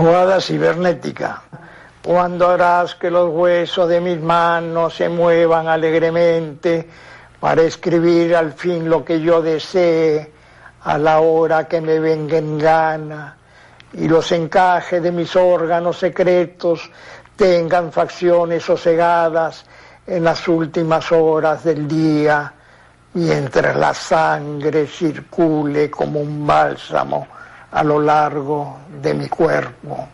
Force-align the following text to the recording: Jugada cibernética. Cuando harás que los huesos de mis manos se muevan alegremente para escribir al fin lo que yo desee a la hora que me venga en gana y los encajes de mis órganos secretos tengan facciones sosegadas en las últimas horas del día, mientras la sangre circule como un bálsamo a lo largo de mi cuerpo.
Jugada 0.00 0.40
cibernética. 0.40 1.42
Cuando 2.02 2.48
harás 2.48 2.94
que 2.94 3.10
los 3.10 3.28
huesos 3.28 3.86
de 3.86 4.00
mis 4.00 4.18
manos 4.18 4.94
se 4.94 5.10
muevan 5.10 5.68
alegremente 5.68 6.88
para 7.38 7.60
escribir 7.60 8.34
al 8.34 8.54
fin 8.54 8.88
lo 8.88 9.04
que 9.04 9.20
yo 9.20 9.42
desee 9.42 10.32
a 10.84 10.96
la 10.96 11.20
hora 11.20 11.68
que 11.68 11.82
me 11.82 12.00
venga 12.00 12.38
en 12.38 12.56
gana 12.56 13.36
y 13.92 14.08
los 14.08 14.32
encajes 14.32 15.02
de 15.02 15.12
mis 15.12 15.36
órganos 15.36 15.98
secretos 15.98 16.90
tengan 17.36 17.92
facciones 17.92 18.64
sosegadas 18.64 19.66
en 20.06 20.24
las 20.24 20.48
últimas 20.48 21.12
horas 21.12 21.62
del 21.62 21.86
día, 21.86 22.50
mientras 23.12 23.76
la 23.76 23.92
sangre 23.92 24.86
circule 24.86 25.90
como 25.90 26.20
un 26.20 26.46
bálsamo 26.46 27.26
a 27.72 27.84
lo 27.84 28.00
largo 28.00 28.78
de 29.02 29.14
mi 29.14 29.28
cuerpo. 29.28 30.08